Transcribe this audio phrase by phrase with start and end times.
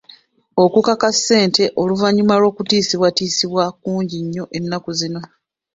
[0.63, 5.21] Okukaka ssente oluvannyuma lw'okutiisibwatiisibwa kungi nnyo ennaku zino.